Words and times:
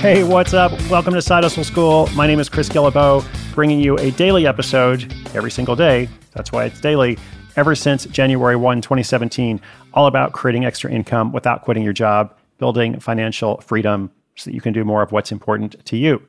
hey, 0.00 0.24
what's 0.24 0.54
up? 0.54 0.72
Welcome 0.88 1.12
to 1.12 1.20
Side 1.20 1.44
Hustle 1.44 1.62
School. 1.62 2.08
My 2.14 2.26
name 2.26 2.40
is 2.40 2.48
Chris 2.48 2.70
Guillebeau, 2.70 3.22
bringing 3.54 3.80
you 3.80 3.98
a 3.98 4.10
daily 4.12 4.46
episode 4.46 5.12
every 5.34 5.50
single 5.50 5.76
day. 5.76 6.08
That's 6.32 6.50
why 6.50 6.64
it's 6.64 6.80
daily, 6.80 7.18
ever 7.56 7.74
since 7.74 8.06
January 8.06 8.56
1, 8.56 8.80
2017, 8.80 9.60
all 9.92 10.06
about 10.06 10.32
creating 10.32 10.64
extra 10.64 10.90
income 10.90 11.32
without 11.32 11.60
quitting 11.60 11.82
your 11.82 11.92
job, 11.92 12.34
building 12.56 12.98
financial 12.98 13.60
freedom 13.60 14.10
so 14.36 14.48
that 14.48 14.54
you 14.54 14.62
can 14.62 14.72
do 14.72 14.86
more 14.86 15.02
of 15.02 15.12
what's 15.12 15.32
important 15.32 15.84
to 15.84 15.98
you. 15.98 16.26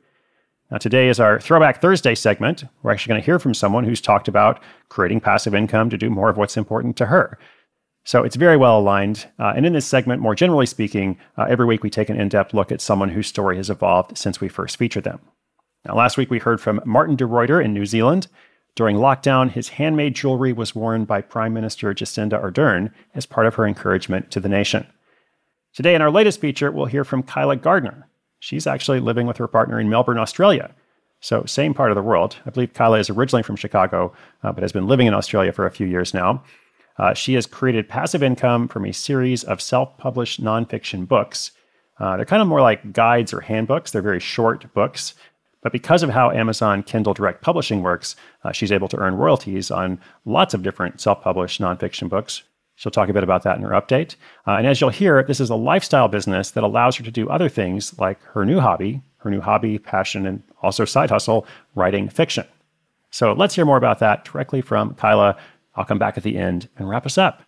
Now, 0.70 0.78
today 0.78 1.08
is 1.08 1.22
our 1.22 1.40
Throwback 1.40 1.80
Thursday 1.80 2.14
segment. 2.14 2.66
We're 2.84 2.92
actually 2.92 3.12
going 3.12 3.22
to 3.22 3.26
hear 3.26 3.40
from 3.40 3.54
someone 3.54 3.86
who's 3.86 4.02
talked 4.02 4.28
about 4.28 4.62
creating 4.90 5.22
passive 5.22 5.56
income 5.56 5.90
to 5.92 5.98
do 5.98 6.10
more 6.10 6.30
of 6.30 6.36
what's 6.36 6.58
important 6.58 6.98
to 6.98 7.06
her. 7.06 7.40
So 8.04 8.24
it's 8.24 8.36
very 8.36 8.58
well 8.58 8.80
aligned. 8.80 9.28
Uh, 9.38 9.54
and 9.56 9.66
in 9.66 9.74
this 9.74 9.86
segment, 9.86 10.22
more 10.22 10.36
generally 10.36 10.66
speaking, 10.66 11.18
uh, 11.38 11.46
every 11.50 11.66
week 11.66 11.84
we 11.84 11.90
take 11.90 12.10
an 12.10 12.20
in 12.20 12.30
depth 12.30 12.54
look 12.54 12.72
at 12.72 12.82
someone 12.82 13.10
whose 13.10 13.28
story 13.28 13.58
has 13.58 13.70
evolved 13.70 14.18
since 14.18 14.42
we 14.42 14.50
first 14.50 14.78
featured 14.78 15.04
them. 15.04 15.20
Now, 15.86 15.96
last 15.96 16.18
week 16.18 16.30
we 16.30 16.40
heard 16.40 16.62
from 16.62 16.82
Martin 16.86 17.16
de 17.16 17.26
Ruyter 17.26 17.64
in 17.64 17.74
New 17.74 17.86
Zealand. 17.86 18.28
During 18.76 18.98
lockdown, 18.98 19.52
his 19.52 19.70
handmade 19.70 20.16
jewelry 20.16 20.54
was 20.54 20.76
worn 20.76 21.06
by 21.06 21.22
Prime 21.22 21.54
Minister 21.54 21.94
Jacinda 21.94 22.42
Ardern 22.42 22.92
as 23.14 23.26
part 23.26 23.46
of 23.46 23.56
her 23.56 23.68
encouragement 23.68 24.32
to 24.32 24.40
the 24.40 24.50
nation. 24.50 24.88
Today, 25.74 25.96
in 25.96 26.02
our 26.02 26.12
latest 26.12 26.40
feature, 26.40 26.72
we'll 26.72 26.86
hear 26.86 27.04
from 27.04 27.24
Kyla 27.24 27.58
Gardner. 27.58 28.08
She's 28.40 28.68
actually 28.68 29.00
living 29.00 29.28
with 29.28 29.38
her 29.38 29.48
partner 29.48 29.80
in 29.80 29.90
Melbourne, 29.90 30.18
Australia. 30.18 30.74
So, 31.20 31.46
same 31.46 31.74
part 31.74 31.92
of 31.92 31.96
the 31.96 32.02
world. 32.02 32.38
I 32.46 32.50
believe 32.50 32.74
Kyla 32.74 33.00
is 33.00 33.10
originally 33.10 33.44
from 33.44 33.56
Chicago, 33.56 34.14
uh, 34.44 34.52
but 34.52 34.64
has 34.64 34.72
been 34.72 34.88
living 34.88 35.08
in 35.08 35.14
Australia 35.14 35.52
for 35.52 35.66
a 35.66 35.72
few 35.72 35.86
years 35.86 36.14
now. 36.14 36.44
Uh, 37.02 37.16
she 37.16 37.34
has 37.34 37.48
created 37.48 37.90
passive 37.90 38.22
income 38.22 38.68
from 38.68 38.86
a 38.86 38.94
series 38.94 39.44
of 39.44 39.60
self 39.60 39.98
published 39.98 40.42
nonfiction 40.42 41.08
books. 41.08 41.50
Uh, 42.00 42.16
they're 42.16 42.26
kind 42.26 42.44
of 42.44 42.48
more 42.48 42.62
like 42.62 42.94
guides 42.94 43.34
or 43.34 43.42
handbooks, 43.42 43.90
they're 43.90 44.04
very 44.04 44.20
short 44.20 44.72
books. 44.76 45.16
But 45.64 45.72
because 45.72 46.04
of 46.04 46.12
how 46.12 46.32
Amazon 46.32 46.84
Kindle 46.84 47.14
Direct 47.14 47.42
Publishing 47.42 47.82
works, 47.82 48.16
uh, 48.44 48.52
she's 48.52 48.72
able 48.72 48.88
to 48.88 48.98
earn 48.98 49.16
royalties 49.16 49.72
on 49.72 50.00
lots 50.26 50.54
of 50.54 50.62
different 50.62 51.02
self 51.02 51.22
published 51.24 51.60
nonfiction 51.60 52.08
books. 52.08 52.44
She'll 52.76 52.92
talk 52.92 53.10
a 53.10 53.14
bit 53.14 53.24
about 53.24 53.44
that 53.44 53.58
in 53.58 53.64
her 53.64 53.70
update. 53.70 54.16
Uh, 54.48 54.52
and 54.54 54.68
as 54.68 54.80
you'll 54.80 54.92
hear, 54.92 55.24
this 55.24 55.40
is 55.40 55.50
a 55.50 55.56
lifestyle 55.56 56.08
business 56.08 56.52
that 56.52 56.64
allows 56.64 56.96
her 56.98 57.04
to 57.04 57.12
do 57.12 57.30
other 57.30 57.50
things 57.50 57.98
like 58.00 58.22
her 58.24 58.46
new 58.46 58.60
hobby, 58.60 59.02
her 59.18 59.32
new 59.32 59.42
hobby, 59.42 59.80
passion, 59.80 60.28
and 60.28 60.44
also 60.62 60.86
side 60.86 61.10
hustle, 61.10 61.48
writing 61.74 62.10
fiction. 62.10 62.46
So 63.10 63.34
let's 63.34 63.56
hear 63.56 63.66
more 63.66 63.78
about 63.78 64.00
that 64.00 64.24
directly 64.24 64.62
from 64.62 64.94
Kyla. 64.96 65.36
I'll 65.76 65.86
come 65.86 66.00
back 66.00 66.18
at 66.18 66.24
the 66.24 66.38
end 66.38 66.70
and 66.78 66.90
wrap 66.90 67.06
us 67.06 67.18
up. 67.18 67.44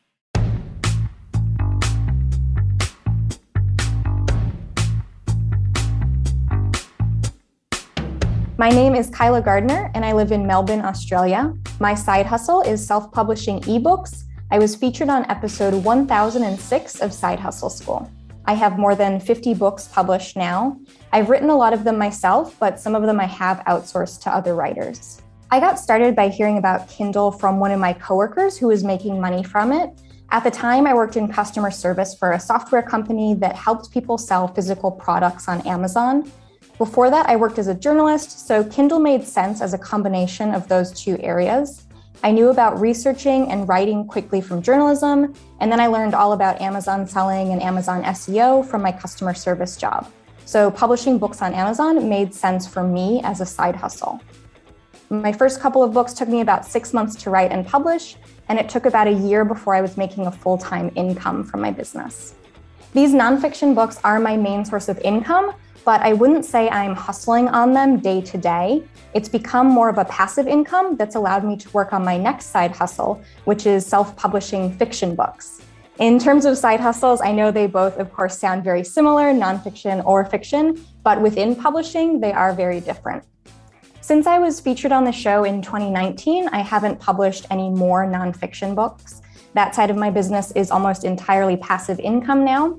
My 8.56 8.70
name 8.70 8.96
is 8.96 9.10
Kyla 9.10 9.42
Gardner, 9.42 9.92
and 9.94 10.06
I 10.06 10.14
live 10.14 10.32
in 10.32 10.48
Melbourne, 10.48 10.86
Australia. 10.86 11.54
My 11.80 11.96
side 11.96 12.26
hustle 12.26 12.62
is 12.62 12.86
self 12.86 13.12
publishing 13.12 13.60
ebooks. 13.62 14.24
I 14.52 14.60
was 14.60 14.76
featured 14.76 15.10
on 15.10 15.30
episode 15.30 15.84
1006 15.84 17.02
of 17.02 17.12
Side 17.12 17.40
Hustle 17.40 17.70
School. 17.70 18.10
I 18.46 18.54
have 18.54 18.78
more 18.78 18.96
than 18.96 19.20
50 19.20 19.54
books 19.56 19.88
published 19.88 20.38
now. 20.38 20.80
I've 21.12 21.30
written 21.30 21.50
a 21.50 21.58
lot 21.58 21.74
of 21.74 21.84
them 21.84 21.98
myself, 21.98 22.56
but 22.60 22.80
some 22.80 22.94
of 22.94 23.04
them 23.04 23.20
I 23.20 23.26
have 23.26 23.60
outsourced 23.66 24.22
to 24.22 24.30
other 24.30 24.54
writers. 24.54 25.22
I 25.54 25.60
got 25.60 25.78
started 25.78 26.16
by 26.16 26.30
hearing 26.30 26.58
about 26.58 26.90
Kindle 26.90 27.32
from 27.32 27.60
one 27.60 27.70
of 27.70 27.80
my 27.80 27.94
coworkers 27.94 28.58
who 28.58 28.70
was 28.70 28.84
making 28.84 29.22
money 29.22 29.44
from 29.44 29.72
it. 29.72 29.92
At 30.32 30.44
the 30.44 30.50
time, 30.50 30.88
I 30.88 30.96
worked 30.96 31.16
in 31.16 31.32
customer 31.32 31.70
service 31.70 32.16
for 32.16 32.32
a 32.32 32.40
software 32.40 32.82
company 32.82 33.36
that 33.36 33.56
helped 33.56 33.92
people 33.92 34.18
sell 34.18 34.48
physical 34.48 34.90
products 34.90 35.48
on 35.48 35.62
Amazon. 35.68 36.32
Before 36.80 37.12
that, 37.12 37.30
I 37.30 37.36
worked 37.36 37.60
as 37.60 37.68
a 37.68 37.76
journalist, 37.76 38.48
so 38.48 38.64
Kindle 38.64 38.98
made 38.98 39.28
sense 39.28 39.62
as 39.62 39.76
a 39.76 39.78
combination 39.78 40.56
of 40.56 40.68
those 40.70 40.92
two 40.92 41.20
areas. 41.20 41.86
I 42.24 42.32
knew 42.32 42.50
about 42.50 42.82
researching 42.82 43.52
and 43.52 43.70
writing 43.70 44.08
quickly 44.08 44.42
from 44.42 44.60
journalism, 44.60 45.36
and 45.60 45.72
then 45.72 45.80
I 45.80 45.86
learned 45.86 46.16
all 46.16 46.34
about 46.34 46.62
Amazon 46.62 47.08
selling 47.08 47.52
and 47.52 47.62
Amazon 47.62 48.02
SEO 48.06 48.66
from 48.66 48.82
my 48.82 48.92
customer 48.92 49.36
service 49.36 49.78
job. 49.78 50.12
So, 50.46 50.72
publishing 50.72 51.20
books 51.20 51.44
on 51.44 51.54
Amazon 51.54 52.10
made 52.10 52.34
sense 52.34 52.66
for 52.66 52.84
me 52.84 53.22
as 53.24 53.40
a 53.40 53.46
side 53.46 53.76
hustle. 53.76 54.20
My 55.22 55.32
first 55.32 55.60
couple 55.60 55.84
of 55.84 55.94
books 55.94 56.16
took 56.16 56.28
me 56.28 56.42
about 56.42 56.66
six 56.66 56.92
months 56.92 57.16
to 57.22 57.30
write 57.30 57.52
and 57.52 57.68
publish, 57.68 58.16
and 58.50 58.58
it 58.58 58.68
took 58.68 58.88
about 58.88 59.06
a 59.06 59.12
year 59.12 59.46
before 59.46 59.76
I 59.76 59.82
was 59.82 59.96
making 59.96 60.26
a 60.26 60.32
full 60.32 60.58
time 60.58 60.92
income 60.96 61.44
from 61.44 61.62
my 61.62 61.70
business. 61.70 62.34
These 62.94 63.14
nonfiction 63.14 63.76
books 63.76 64.00
are 64.04 64.20
my 64.20 64.36
main 64.36 64.66
source 64.66 64.90
of 64.90 64.98
income, 65.02 65.54
but 65.86 66.02
I 66.02 66.14
wouldn't 66.14 66.46
say 66.46 66.68
I'm 66.68 66.96
hustling 66.96 67.48
on 67.48 67.74
them 67.74 68.00
day 68.00 68.22
to 68.22 68.40
day. 68.40 68.84
It's 69.14 69.30
become 69.30 69.68
more 69.68 69.88
of 69.88 70.00
a 70.00 70.06
passive 70.06 70.48
income 70.48 70.98
that's 70.98 71.14
allowed 71.14 71.44
me 71.44 71.58
to 71.58 71.70
work 71.74 71.94
on 71.94 72.04
my 72.04 72.18
next 72.18 72.48
side 72.48 72.76
hustle, 72.76 73.22
which 73.46 73.68
is 73.68 73.86
self 73.86 74.16
publishing 74.16 74.76
fiction 74.80 75.14
books. 75.14 75.62
In 76.00 76.18
terms 76.18 76.46
of 76.46 76.58
side 76.58 76.80
hustles, 76.80 77.22
I 77.22 77.34
know 77.34 77.52
they 77.52 77.68
both, 77.68 78.00
of 78.00 78.12
course, 78.12 78.40
sound 78.40 78.64
very 78.64 78.84
similar, 78.84 79.32
nonfiction 79.32 80.04
or 80.06 80.26
fiction, 80.26 80.84
but 81.04 81.22
within 81.22 81.56
publishing, 81.56 82.20
they 82.20 82.34
are 82.34 82.52
very 82.52 82.80
different. 82.80 83.24
Since 84.04 84.28
I 84.28 84.38
was 84.38 84.60
featured 84.60 84.92
on 84.92 85.06
the 85.06 85.14
show 85.14 85.46
in 85.46 85.62
2019, 85.62 86.50
I 86.50 86.60
haven't 86.60 87.00
published 87.00 87.48
any 87.50 87.70
more 87.70 88.06
nonfiction 88.06 88.76
books. 88.76 89.22
That 89.54 89.74
side 89.74 89.90
of 89.90 89.96
my 89.96 90.10
business 90.10 90.52
is 90.58 90.72
almost 90.72 91.06
entirely 91.06 91.56
passive 91.56 92.02
income 92.02 92.44
now. 92.44 92.78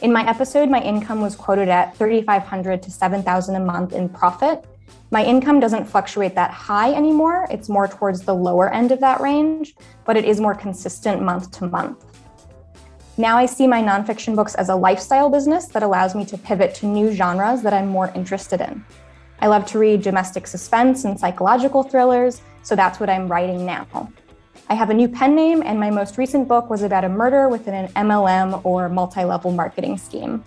In 0.00 0.12
my 0.12 0.24
episode, 0.28 0.70
my 0.70 0.80
income 0.80 1.22
was 1.22 1.34
quoted 1.34 1.68
at 1.68 1.96
3,500 1.96 2.84
to 2.84 2.90
7,000 2.92 3.56
a 3.56 3.58
month 3.58 3.94
in 3.94 4.08
profit. 4.08 4.64
My 5.10 5.24
income 5.24 5.58
doesn't 5.58 5.86
fluctuate 5.86 6.36
that 6.36 6.52
high 6.52 6.92
anymore. 6.92 7.48
It's 7.50 7.68
more 7.68 7.88
towards 7.88 8.20
the 8.20 8.36
lower 8.36 8.72
end 8.72 8.92
of 8.92 9.00
that 9.00 9.20
range, 9.20 9.74
but 10.04 10.16
it 10.16 10.24
is 10.24 10.40
more 10.40 10.54
consistent 10.54 11.20
month 11.20 11.50
to 11.58 11.66
month. 11.66 12.04
Now 13.16 13.36
I 13.36 13.46
see 13.46 13.66
my 13.66 13.82
nonfiction 13.82 14.36
books 14.36 14.54
as 14.54 14.68
a 14.68 14.76
lifestyle 14.76 15.30
business 15.30 15.66
that 15.66 15.82
allows 15.82 16.14
me 16.14 16.24
to 16.26 16.38
pivot 16.38 16.76
to 16.76 16.86
new 16.86 17.10
genres 17.10 17.62
that 17.62 17.74
I'm 17.74 17.88
more 17.88 18.12
interested 18.14 18.60
in. 18.60 18.84
I 19.42 19.46
love 19.46 19.64
to 19.66 19.78
read 19.78 20.02
domestic 20.02 20.46
suspense 20.46 21.04
and 21.04 21.18
psychological 21.18 21.82
thrillers, 21.82 22.42
so 22.62 22.76
that's 22.76 23.00
what 23.00 23.08
I'm 23.08 23.26
writing 23.26 23.64
now. 23.64 24.12
I 24.68 24.74
have 24.74 24.90
a 24.90 24.94
new 24.94 25.08
pen 25.08 25.34
name, 25.34 25.62
and 25.64 25.80
my 25.80 25.90
most 25.90 26.18
recent 26.18 26.46
book 26.46 26.68
was 26.68 26.82
about 26.82 27.04
a 27.04 27.08
murder 27.08 27.48
within 27.48 27.74
an 27.74 27.88
MLM 27.94 28.64
or 28.64 28.90
multi 28.90 29.24
level 29.24 29.50
marketing 29.50 29.96
scheme. 29.96 30.44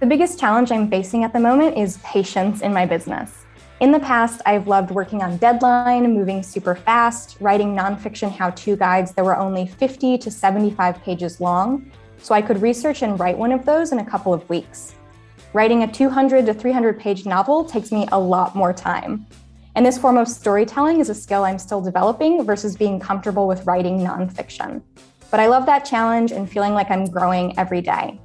The 0.00 0.06
biggest 0.06 0.40
challenge 0.40 0.72
I'm 0.72 0.90
facing 0.90 1.22
at 1.22 1.32
the 1.32 1.38
moment 1.38 1.78
is 1.78 1.98
patience 1.98 2.60
in 2.60 2.74
my 2.74 2.84
business. 2.84 3.46
In 3.80 3.92
the 3.92 4.00
past, 4.00 4.42
I've 4.46 4.66
loved 4.66 4.90
working 4.90 5.22
on 5.22 5.36
deadline, 5.36 6.12
moving 6.12 6.42
super 6.42 6.74
fast, 6.74 7.36
writing 7.40 7.74
nonfiction 7.74 8.32
how 8.32 8.50
to 8.50 8.76
guides 8.76 9.12
that 9.12 9.24
were 9.24 9.36
only 9.36 9.66
50 9.66 10.18
to 10.18 10.30
75 10.30 11.00
pages 11.02 11.40
long. 11.40 11.90
so 12.18 12.34
I 12.34 12.40
could 12.40 12.62
research 12.62 13.02
and 13.02 13.20
write 13.20 13.36
one 13.36 13.52
of 13.52 13.66
those 13.66 13.92
in 13.92 13.98
a 13.98 14.04
couple 14.04 14.32
of 14.32 14.48
weeks. 14.48 14.94
Writing 15.54 15.84
a 15.84 15.86
200 15.86 16.46
to 16.46 16.52
300 16.52 16.98
page 16.98 17.26
novel 17.26 17.64
takes 17.64 17.92
me 17.92 18.08
a 18.10 18.18
lot 18.18 18.56
more 18.56 18.72
time. 18.72 19.24
And 19.76 19.86
this 19.86 19.96
form 19.96 20.16
of 20.16 20.26
storytelling 20.26 20.98
is 20.98 21.10
a 21.10 21.14
skill 21.14 21.44
I'm 21.44 21.60
still 21.60 21.80
developing 21.80 22.42
versus 22.42 22.76
being 22.76 22.98
comfortable 22.98 23.46
with 23.46 23.64
writing 23.64 24.00
nonfiction. 24.00 24.82
But 25.30 25.38
I 25.38 25.46
love 25.46 25.64
that 25.66 25.84
challenge 25.84 26.32
and 26.32 26.50
feeling 26.50 26.72
like 26.72 26.90
I'm 26.90 27.04
growing 27.04 27.56
every 27.56 27.80
day. 27.80 28.20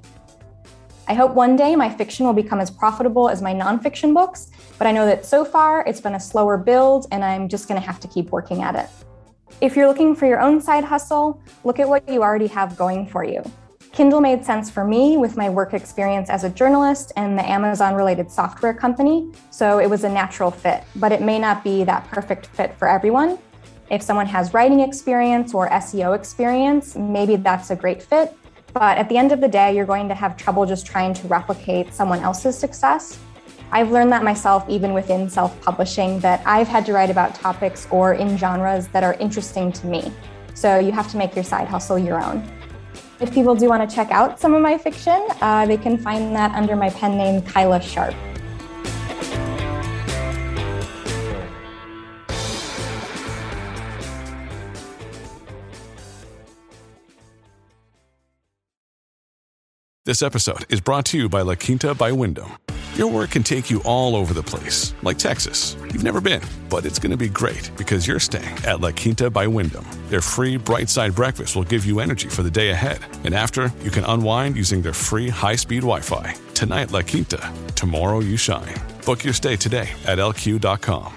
I 1.08 1.14
hope 1.14 1.36
one 1.36 1.56
day 1.56 1.76
my 1.76 1.88
fiction 1.88 2.26
will 2.26 2.34
become 2.34 2.60
as 2.60 2.72
profitable 2.72 3.30
as 3.30 3.44
my 3.44 3.54
nonfiction 3.54 4.12
books, 4.12 4.50
but 4.80 4.88
I 4.88 4.92
know 4.92 5.06
that 5.06 5.24
so 5.24 5.46
far 5.46 5.86
it's 5.86 6.02
been 6.02 6.16
a 6.16 6.20
slower 6.20 6.58
build 6.58 7.06
and 7.12 7.24
I'm 7.24 7.48
just 7.48 7.68
to 7.80 7.86
have 7.86 8.00
to 8.00 8.08
keep 8.08 8.31
working 8.31 8.64
at 8.64 8.74
it. 8.74 8.90
If 9.62 9.76
you're 9.76 9.88
looking 9.88 10.16
for 10.16 10.26
your 10.26 10.40
own 10.40 10.60
side 10.60 10.84
hustle, 10.84 11.44
look 11.64 11.78
at 11.78 11.88
what 11.88 12.10
you 12.10 12.24
already 12.24 12.48
have 12.48 12.76
going 12.76 13.06
for 13.06 13.24
you. 13.24 13.44
Kindle 13.91 14.21
made 14.21 14.45
sense 14.45 14.69
for 14.69 14.86
me 14.86 15.18
with 15.18 15.36
my 15.36 15.50
work 15.50 15.74
experience 15.74 16.30
as 16.30 16.44
a 16.44 16.50
journalist 16.50 17.12
and 17.15 17.38
the 17.38 17.50
Amazon 17.50 17.95
related 17.95 18.31
software 18.31 18.74
company, 18.74 19.31
so 19.50 19.80
it 19.80 19.89
was 19.89 20.03
a 20.03 20.09
natural 20.09 20.51
fit, 20.51 20.83
but 20.95 21.12
it 21.12 21.21
may 21.21 21.39
not 21.39 21.63
be 21.63 21.83
that 21.83 22.07
perfect 22.07 22.45
fit 22.47 22.77
for 22.77 22.88
everyone. 22.88 23.39
If 23.89 24.03
someone 24.03 24.27
has 24.27 24.53
writing 24.53 24.81
experience 24.81 25.53
or 25.53 25.68
SEO 25.69 26.15
experience, 26.15 26.95
maybe 26.95 27.36
that's 27.36 27.71
a 27.71 27.75
great 27.75 28.01
fit, 28.01 28.38
but 28.74 28.97
at 29.00 29.09
the 29.09 29.18
end 29.18 29.31
of 29.31 29.41
the 29.41 29.47
day, 29.47 29.75
you're 29.75 29.86
going 29.86 30.07
to 30.07 30.15
have 30.15 30.38
trouble 30.38 30.65
just 30.65 30.85
trying 30.85 31.13
to 31.15 31.27
replicate 31.27 31.92
someone 31.92 32.19
else's 32.19 32.57
success. 32.57 33.18
I've 33.71 33.92
learned 33.92 34.12
that 34.12 34.24
myself, 34.24 34.68
even 34.69 34.94
within 34.94 35.30
self 35.30 35.59
publishing, 35.62 36.19
that 36.19 36.42
I've 36.45 36.68
had 36.68 36.85
to 36.85 36.94
write 36.94 37.09
about 37.09 37.35
topics 37.35 37.88
or 37.89 38.13
in 38.13 38.38
genres 38.38 38.88
that 38.89 39.03
are 39.03 39.13
interesting 39.15 39.71
to 39.74 39.88
me. 39.88 40.13
So 40.53 40.77
you 40.77 40.92
have 40.92 41.09
to 41.12 41.18
make 41.18 41.35
your 41.35 41.44
side 41.44 41.68
hustle 41.68 41.97
your 41.97 42.24
own. 42.24 42.58
If 43.21 43.33
people 43.33 43.54
do 43.54 43.68
want 43.68 43.88
to 43.88 43.94
check 43.94 44.12
out 44.12 44.39
some 44.39 44.54
of 44.54 44.62
my 44.62 44.77
fiction, 44.77 45.27
uh, 45.42 45.66
they 45.66 45.75
can 45.75 45.98
find 45.98 46.33
that 46.38 46.51
under 46.56 46.77
my 46.77 46.89
pen 46.89 47.18
name, 47.18 47.42
Kyla 47.42 47.81
Sharp. 47.81 48.16
This 60.06 60.24
episode 60.24 60.66
is 60.69 60.80
brought 60.80 61.06
to 61.07 61.18
you 61.18 61.27
by 61.27 61.42
La 61.42 61.56
Quinta 61.56 61.94
by 61.94 62.12
Wyndham. 62.13 62.54
Your 63.00 63.10
work 63.10 63.30
can 63.31 63.44
take 63.44 63.72
you 63.72 63.81
all 63.86 64.13
over 64.13 64.34
the 64.34 64.44
place, 64.44 64.94
like 65.04 65.18
Texas. 65.18 65.78
You've 65.84 66.04
never 66.04 66.19
been, 66.19 66.42
but 66.69 66.86
it's 66.86 67.00
going 67.00 67.12
to 67.12 67.16
be 67.16 67.30
great 67.30 67.72
because 67.78 68.06
you're 68.06 68.19
staying 68.19 68.57
at 68.66 68.81
La 68.81 68.92
Quinta 68.92 69.30
by 69.30 69.48
Wyndham. 69.48 69.86
Their 70.10 70.19
free 70.19 70.57
bright 70.57 70.90
side 70.90 71.16
breakfast 71.16 71.56
will 71.56 71.63
give 71.63 71.86
you 71.86 72.01
energy 72.01 72.28
for 72.28 72.44
the 72.44 72.51
day 72.51 72.72
ahead. 72.72 73.00
And 73.24 73.34
after, 73.34 73.72
you 73.84 73.90
can 73.90 74.04
unwind 74.04 74.57
using 74.57 74.81
their 74.81 74.92
free 74.92 75.30
high 75.30 75.56
speed 75.56 75.80
Wi 75.80 76.01
Fi. 76.01 76.36
Tonight, 76.54 76.92
La 76.92 77.01
Quinta. 77.01 77.40
Tomorrow, 77.74 78.19
you 78.19 78.36
shine. 78.36 78.75
Book 79.06 79.24
your 79.24 79.34
stay 79.34 79.56
today 79.56 79.90
at 80.06 80.18
lq.com. 80.18 81.13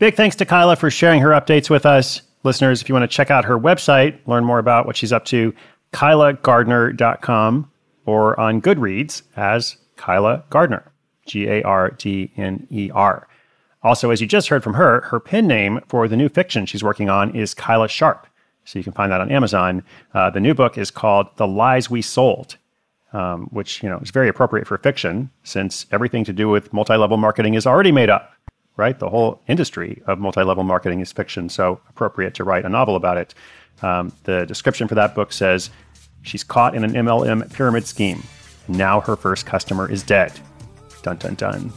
Big 0.00 0.16
thanks 0.16 0.34
to 0.34 0.44
Kyla 0.44 0.74
for 0.74 0.90
sharing 0.90 1.20
her 1.20 1.30
updates 1.30 1.70
with 1.70 1.86
us. 1.86 2.22
Listeners, 2.42 2.82
if 2.82 2.88
you 2.88 2.94
want 2.96 3.08
to 3.08 3.16
check 3.16 3.30
out 3.30 3.44
her 3.44 3.56
website, 3.56 4.18
learn 4.26 4.44
more 4.44 4.58
about 4.58 4.84
what 4.84 4.96
she's 4.96 5.12
up 5.12 5.24
to, 5.26 5.54
kylagardner.com 5.92 7.70
or 8.06 8.38
on 8.40 8.62
Goodreads 8.62 9.22
as 9.36 9.76
Kyla 9.96 10.44
Gardner, 10.48 10.90
G 11.26 11.46
A 11.48 11.62
R 11.62 11.90
D 11.90 12.32
N 12.36 12.66
E 12.70 12.90
R. 12.94 13.28
Also, 13.82 14.10
as 14.10 14.20
you 14.20 14.26
just 14.26 14.48
heard 14.48 14.64
from 14.64 14.74
her, 14.74 15.02
her 15.02 15.20
pen 15.20 15.46
name 15.46 15.80
for 15.86 16.08
the 16.08 16.16
new 16.16 16.28
fiction 16.28 16.66
she's 16.66 16.82
working 16.82 17.08
on 17.10 17.34
is 17.36 17.54
Kyla 17.54 17.88
Sharp. 17.88 18.26
So 18.64 18.78
you 18.78 18.82
can 18.82 18.92
find 18.92 19.12
that 19.12 19.20
on 19.20 19.30
Amazon. 19.30 19.84
Uh, 20.12 20.30
the 20.30 20.40
new 20.40 20.54
book 20.54 20.76
is 20.76 20.90
called 20.90 21.28
The 21.36 21.46
Lies 21.46 21.88
We 21.88 22.02
Sold, 22.02 22.56
um, 23.12 23.46
which 23.52 23.82
you 23.82 23.88
know 23.88 23.98
is 23.98 24.10
very 24.10 24.28
appropriate 24.28 24.66
for 24.66 24.76
fiction 24.78 25.30
since 25.44 25.86
everything 25.92 26.24
to 26.24 26.32
do 26.32 26.48
with 26.48 26.72
multi-level 26.72 27.16
marketing 27.16 27.54
is 27.54 27.66
already 27.66 27.92
made 27.92 28.10
up. 28.10 28.32
Right, 28.76 28.98
the 28.98 29.08
whole 29.08 29.40
industry 29.46 30.02
of 30.06 30.18
multi-level 30.18 30.64
marketing 30.64 31.00
is 31.00 31.10
fiction, 31.10 31.48
so 31.48 31.80
appropriate 31.88 32.34
to 32.34 32.44
write 32.44 32.66
a 32.66 32.68
novel 32.68 32.94
about 32.94 33.16
it. 33.16 33.34
Um, 33.80 34.12
the 34.24 34.44
description 34.44 34.86
for 34.86 34.96
that 34.96 35.14
book 35.14 35.32
says 35.32 35.70
she's 36.26 36.44
caught 36.44 36.74
in 36.74 36.84
an 36.84 36.92
MLM 36.92 37.52
pyramid 37.52 37.86
scheme. 37.86 38.22
Now 38.68 39.00
her 39.00 39.16
first 39.16 39.46
customer 39.46 39.90
is 39.90 40.02
dead. 40.02 40.32
Dun 41.02 41.16
dun 41.16 41.34
dun. 41.34 41.72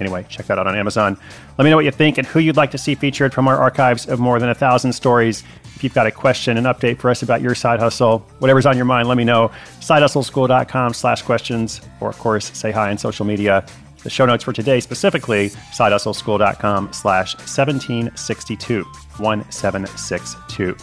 Anyway, 0.00 0.24
check 0.28 0.46
that 0.46 0.58
out 0.58 0.66
on 0.66 0.76
Amazon. 0.76 1.16
Let 1.56 1.64
me 1.64 1.70
know 1.70 1.76
what 1.76 1.84
you 1.84 1.90
think 1.90 2.18
and 2.18 2.26
who 2.26 2.38
you'd 2.38 2.56
like 2.56 2.70
to 2.70 2.78
see 2.78 2.94
featured 2.94 3.34
from 3.34 3.48
our 3.48 3.56
archives 3.56 4.06
of 4.06 4.20
more 4.20 4.38
than 4.38 4.48
a 4.48 4.54
thousand 4.54 4.92
stories. 4.92 5.42
If 5.74 5.82
you've 5.82 5.94
got 5.94 6.06
a 6.06 6.10
question, 6.10 6.56
an 6.56 6.64
update 6.64 6.98
for 6.98 7.10
us 7.10 7.22
about 7.22 7.40
your 7.40 7.54
side 7.54 7.80
hustle, 7.80 8.20
whatever's 8.38 8.66
on 8.66 8.76
your 8.76 8.84
mind, 8.84 9.08
let 9.08 9.16
me 9.16 9.24
know. 9.24 9.50
SideHustleSchool.com 9.80 10.94
slash 10.94 11.22
questions, 11.22 11.80
or 12.00 12.08
of 12.08 12.18
course, 12.18 12.50
say 12.56 12.70
hi 12.70 12.90
on 12.90 12.98
social 12.98 13.24
media. 13.24 13.64
The 14.04 14.10
show 14.10 14.26
notes 14.26 14.44
for 14.44 14.52
today 14.52 14.80
specifically, 14.80 15.50
SideHustleSchool.com 15.50 16.92
slash 16.92 17.34
1762, 17.36 18.84
1762. 18.84 20.76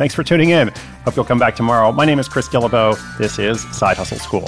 Thanks 0.00 0.14
for 0.14 0.24
tuning 0.24 0.48
in. 0.48 0.68
Hope 1.04 1.14
you'll 1.14 1.26
come 1.26 1.38
back 1.38 1.54
tomorrow. 1.54 1.92
My 1.92 2.06
name 2.06 2.18
is 2.18 2.26
Chris 2.26 2.48
Guillebeau. 2.48 2.98
This 3.18 3.38
is 3.38 3.60
Side 3.76 3.98
Hustle 3.98 4.16
School. 4.16 4.46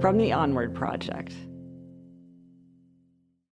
From 0.00 0.16
the 0.16 0.30
Onward 0.30 0.76
Project. 0.76 1.34